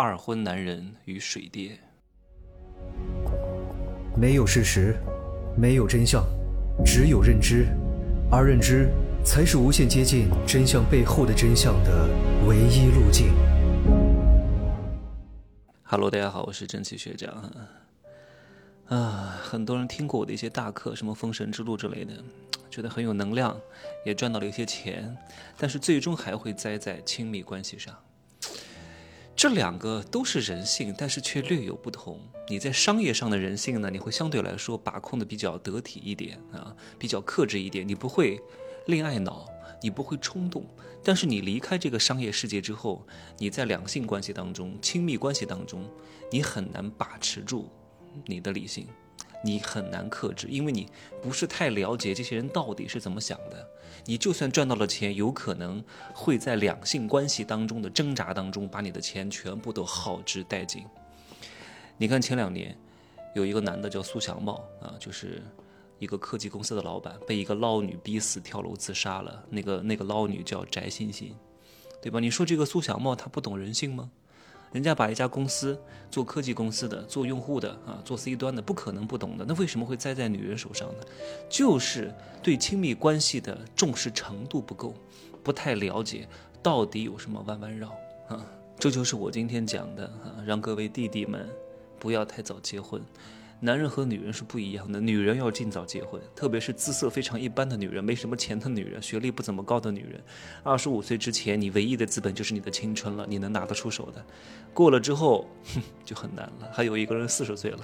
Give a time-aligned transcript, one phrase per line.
[0.00, 1.76] 二婚男人与水爹。
[4.16, 4.94] 没有事实，
[5.56, 6.24] 没有真相，
[6.86, 7.66] 只有认知，
[8.30, 8.90] 而认知
[9.24, 12.08] 才是无限接近真相背后的真相的
[12.46, 13.32] 唯一路径。
[15.82, 17.50] Hello，大家好，我是蒸汽学长。
[18.86, 22.12] 啊，很多人听过我的一些大课，什么《封神之路》之类的，
[22.70, 23.58] 觉得很有能量，
[24.06, 25.18] 也赚到了一些钱，
[25.56, 27.92] 但是最终还会栽在亲密关系上。
[29.38, 32.18] 这两个都是人性，但是却略有不同。
[32.48, 37.86] 你在商业上的人性呢，你会相对来说把控的比较得体一点啊，比较克制一点。
[37.86, 38.40] 你不会
[38.86, 39.46] 恋爱脑，
[39.80, 40.66] 你不会冲动。
[41.04, 43.06] 但是你离开这个商业世界之后，
[43.38, 45.88] 你在两性关系当中、亲密关系当中，
[46.32, 47.70] 你很难把持住
[48.26, 48.88] 你的理性。
[49.42, 50.88] 你很难克制，因为你
[51.22, 53.68] 不是太了解这些人到底是怎么想的。
[54.04, 55.82] 你就算赚到了钱，有可能
[56.14, 60.84] 会在两性关系当中的挣扎当中，把你的钱全部都耗之殆尽。
[61.96, 62.76] 你看前两年，
[63.34, 65.42] 有一个男的叫苏小茂啊，就是
[65.98, 69.44] 一个科技公司的老板，被一个捞女逼死，跳楼自杀了。
[69.50, 71.34] 那个那个捞女叫翟欣欣，
[72.00, 72.20] 对吧？
[72.20, 74.10] 你说这个苏小茂他不懂人性吗？
[74.72, 75.78] 人家把一家公司
[76.10, 79.44] 做科技公司的、做用户的啊、做 C 端的，不可能不懂的。
[79.48, 81.04] 那为什么会栽在女人手上呢？
[81.48, 84.94] 就是对亲密关系的重视程度不够，
[85.42, 86.28] 不太了解
[86.62, 87.88] 到底有什么弯弯绕
[88.28, 88.44] 啊。
[88.78, 91.48] 这就是我今天讲的啊，让各位弟弟们
[91.98, 93.02] 不要太早结婚。
[93.60, 100.20] 男人和女人是不一样的，女人要尽早结婚，特别是姿色非常一般的女人，没什么钱的女人，学历不怎么高的女人。
[100.62, 104.24] 二十五岁之前，你唯一的资本就是你的青春了，你能拿得出手的。
[104.72, 106.70] 过了之后，哼， 就很难了。
[106.72, 107.80] 还有一个人四十岁了，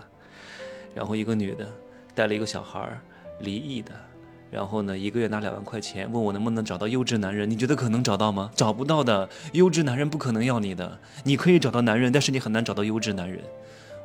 [0.94, 1.68] 然后一个女的
[2.14, 2.96] 带了一个小孩，
[3.40, 3.90] 离异的，
[4.52, 7.50] 然后呢，一个月拿两万块钱，问我能不能找到优质男人？
[7.50, 8.48] 你觉得可能找到吗？
[8.54, 11.00] 找不到的，优质男人不可能要你的。
[11.24, 13.42] 你可以找到男人，但是你很难找到优质男人。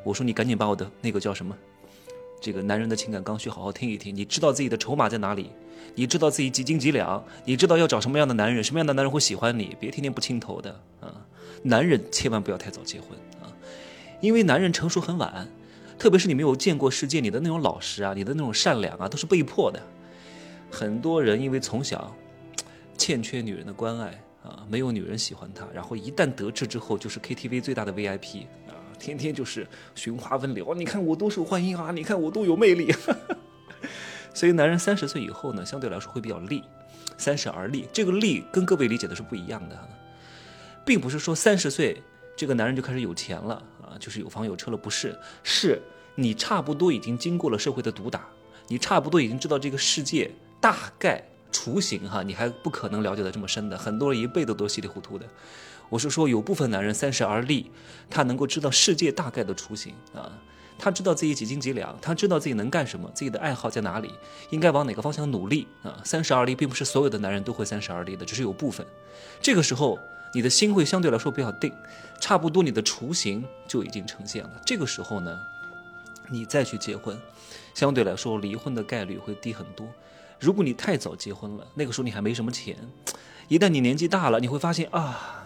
[0.10, 1.56] 我说你赶紧把我的那个叫什么，
[2.42, 4.16] 这个男人的情感刚需好好听一听。
[4.16, 5.52] 你知道自己的筹码在哪里？
[5.94, 7.24] 你知道自己几斤几两？
[7.46, 8.64] 你知道要找什么样的男人？
[8.64, 9.78] 什么样的男人会喜欢你？
[9.80, 11.14] 别天天不清头的啊！
[11.62, 13.54] 男人千万不要太早结婚啊，
[14.20, 15.48] 因为男人成熟很晚，
[16.00, 19.80] 特别是你没有见过世界，你的那种老实啊，你的那种善良啊，都是被迫的。
[20.72, 22.16] 很多人因为从小
[22.98, 28.48] 欠缺女人的关爱啊，没有女人喜欢他，然后一旦得志之后，就是 KTV 最大的 VIP。
[29.00, 29.66] 天天就是
[29.96, 31.92] 寻花问柳，你看我多受欢迎啊！
[31.92, 32.94] 你看我多有魅力。
[34.34, 36.64] 所以男人三十岁以后呢，相对来说会比较立，
[37.18, 37.88] 三十而立。
[37.92, 39.90] 这个立跟各位理解的是不一样的，
[40.86, 42.02] 并不是说三十岁
[42.38, 45.82] 这个男人就开始有钱了啊，就是有房有车了，不是，是
[46.16, 48.28] 你差不多已经经过了社会的毒打，
[48.68, 50.30] 你差不多已经知道这个世界
[50.62, 55.26] 大概雏形哈，你还不可能了解的这么深的，很多人一辈子都稀里糊涂的。
[55.90, 57.72] 我是说，有部分男人三十而立，
[58.10, 60.32] 他能够知道世界大概的雏形啊，
[60.78, 64.14] 他知道自己几斤几两，他知道自己能干什么，自己的爱好在哪里，
[64.52, 66.00] 应该往哪个方向努力啊。
[66.04, 68.86] 三十而立，并不是所有的男人都会三十而立的，只是有部分。
[69.42, 69.98] 这个时候，
[70.34, 71.74] 你的心会相对来说比较定，
[72.22, 74.62] 差不多你的雏形就已经呈现了。
[74.64, 75.36] 这个时候呢，
[76.30, 77.18] 你再去结婚，
[77.74, 79.88] 相对来说离婚的概率会低很多。
[80.40, 82.78] 如果你太早结婚了，那个时候你还没什么钱，
[83.48, 85.39] 一旦你年纪大了，你会发现啊。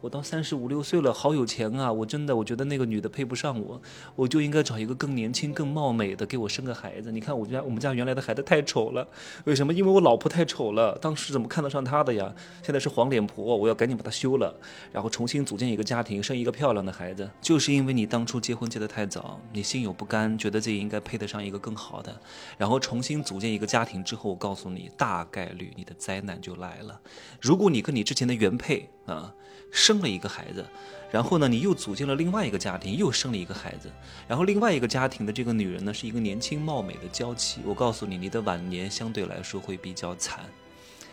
[0.00, 1.92] 我到三十五六岁了，好有钱啊！
[1.92, 3.80] 我真的，我觉得那个女的配不上我，
[4.16, 7.12] 我就应该找一个更年轻、更貌美的，给我生个孩子。
[7.12, 9.06] 你看我家我们家原来的孩子太丑了，
[9.44, 9.74] 为什么？
[9.74, 12.34] 因为我老婆太丑了，当时怎么看得上她的呀？
[12.62, 14.54] 现在是黄脸婆，我要赶紧把她休了，
[14.90, 17.28] 然后重新组建一个家庭，生一个漂亮的孩子。
[17.42, 22.18] 就是因为你当初结婚结得太早，你心有不甘，觉得自己应该配得上一个更好的，
[22.56, 26.98] 然后重新组建一个家庭之后，我告诉你，大概率你的灾难就来了。
[27.38, 29.34] 如果你跟你之前的原配啊。
[29.72, 30.66] 生了一个孩子，
[31.12, 33.88] 然后呢，你又组建了另外一个家庭，又生了一个孩子，
[34.26, 37.60] 然后另外一个家庭的这个女人呢，是一个年轻貌美的娇妻。
[37.64, 40.40] 我告诉你，你的晚年相对来说会比较惨，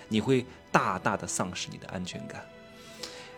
[0.08, 2.44] 你会大大的丧失你的安全感。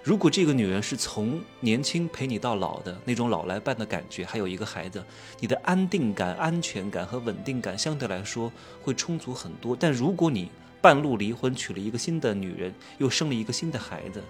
[0.01, 5.03] 如果这个女人是从年轻陪你到老的那种老来伴的感觉，还有一个孩子，
[5.41, 8.49] 你的安定感、安全感和稳定感相对来说
[8.81, 9.75] 会充足很多。
[9.77, 14.23] 但如果你半路离婚，娶了一个新的女人，又生了一个新的孩子，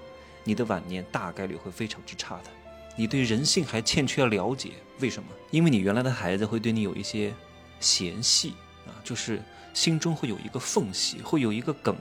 [0.43, 2.49] 你的晚年大概率会非常之差的，
[2.95, 5.29] 你对人性还欠缺了解，为什么？
[5.51, 7.33] 因为你原来的孩子会对你有一些
[7.79, 8.53] 嫌隙
[8.85, 9.41] 啊，就是
[9.73, 11.95] 心中会有一个缝隙，会有一个梗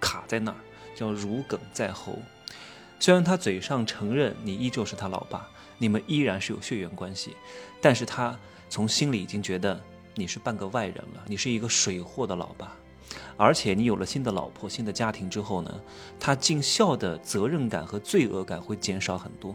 [0.00, 0.56] 卡在那儿，
[0.94, 2.18] 叫如鲠在喉。
[2.98, 5.48] 虽然他嘴上承认你依旧是他老爸，
[5.78, 7.34] 你们依然是有血缘关系，
[7.80, 8.38] 但是他
[8.68, 9.80] 从心里已经觉得
[10.14, 12.76] 你是半个外人了，你是一个水货的老爸。
[13.36, 15.80] 而且你有了新的老婆、新的家庭之后呢，
[16.18, 19.54] 他尽孝的责任感和罪恶感会减少很多，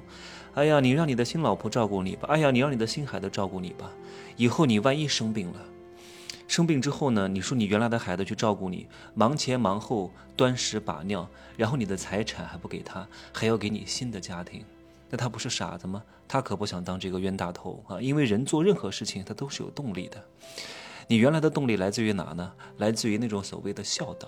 [0.55, 3.91] 哎呀，你让你的新老婆照顾你吧，哎呀，你让你的新孩子照顾你吧。
[4.37, 5.61] 以后你万一生病了，
[6.47, 7.27] 生病之后呢？
[7.27, 14.63] 你说你原来的孩子去照顾你，忙前忙后，端屎把尿，然后你的财产还不给他，还要给你新的家庭，
[15.09, 16.03] 那他不是傻子吗？
[16.27, 18.01] 他可不想当这个冤大头啊！
[18.01, 20.23] 因为人做任何事情，他都是有动力的。
[21.07, 22.51] 你原来的动力来自于哪呢？
[22.77, 24.27] 来自于那种所谓的孝道。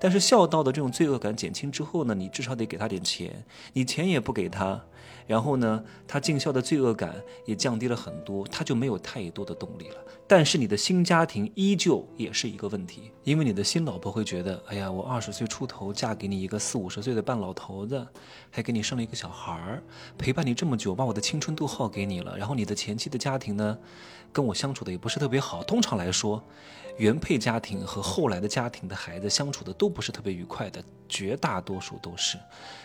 [0.00, 4.84] 但是孝道的这种罪恶感减轻之后呢，你至少得给他点钱，你钱也不给他，
[5.26, 7.14] 然后呢，他尽孝的罪恶感
[7.44, 9.96] 也降低了很多，他就没有太多的动力了。
[10.26, 18.06] 但是你的新家庭依旧也是一个问题，因为你的新老婆会觉得，哎呀，我二十岁出头嫁给你一个四五十岁的半老头子，
[18.50, 19.82] 还给你生了一个小孩儿，
[20.18, 22.36] 陪伴你这么久，把我的青春都耗给你了。
[22.36, 23.78] 然后你的前妻的家庭呢，
[24.32, 25.62] 跟我相处的也不是特别好。
[25.62, 26.42] 通常来说，
[26.98, 32.38] 原配家庭和后来的家庭的孩子相处的都不是特别愉快的，绝大多数都是。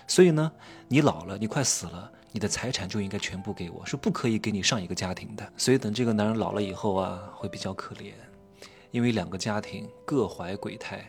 [0.07, 0.50] 所以呢，
[0.88, 2.10] 你老了，你快死了。
[2.33, 5.53] 你的财产就应该全部给我，是不可以给你上一个家庭的。
[5.56, 8.12] 所以等这个男人老了以后啊，会比较可怜，
[8.89, 11.07] 因为两个家庭各怀鬼胎，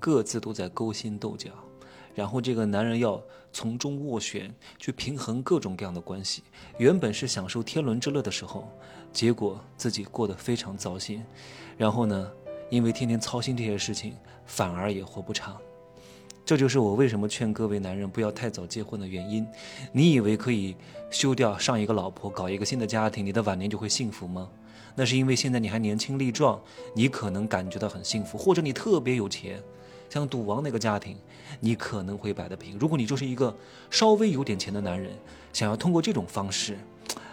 [0.00, 1.50] 各自都在勾心斗角，
[2.14, 3.22] 然后这个男人要
[3.52, 6.42] 从中斡旋，去平衡各种各样的关系。
[6.78, 8.66] 原本是享受天伦之乐的时候，
[9.12, 11.22] 结果自己过得非常糟心，
[11.76, 12.32] 然后呢，
[12.70, 14.16] 因为天天操心这些事情，
[14.46, 15.60] 反而也活不长。
[16.44, 19.46] 这就是我为什么劝各位男人不要太早结婚的原因。
[19.92, 20.76] 你以为可以
[21.10, 24.48] 休掉上一个老婆，搞一个新的家庭，你的晚年就会幸福吗？
[24.94, 26.60] 那是因为现在你还年轻力壮，
[26.94, 29.62] 你可能感觉到很幸福，或者你特别有钱，
[30.10, 31.16] 像赌王那个家庭，
[31.60, 32.76] 你可能会摆得平。
[32.78, 33.56] 如果你就是一个
[33.88, 35.12] 稍微有点钱的男人，
[35.52, 36.76] 想要通过这种方式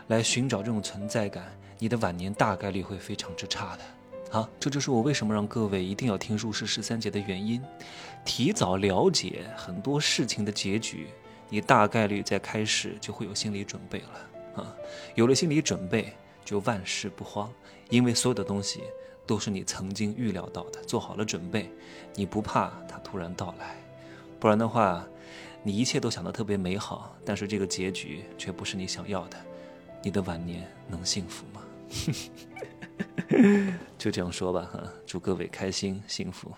[0.07, 3.83] 来寻找这种存在感，你的晚年大概率会非常之差的。
[4.31, 7.61] 好，这就是我为什么让各位一定要听入世十三节的原因。
[8.23, 11.07] 提早了解很多事情的结局，
[11.49, 14.75] 你大概率在开始就会有心理准备了啊。
[15.15, 16.13] 有了心理准备，
[16.45, 17.51] 就万事不慌，
[17.89, 18.81] 因为所有的东西
[19.25, 21.71] 都是你曾经预料到的，做好了准备，
[22.13, 23.75] 你不怕它突然到来。
[24.39, 25.03] 不然的话，
[25.63, 29.37] 你一切都想得特别美好，但是这个结局却不是你想要的，
[30.03, 31.63] 你的晚年能幸福吗？
[33.97, 36.51] 就这样说吧，哈，祝各位开心幸福。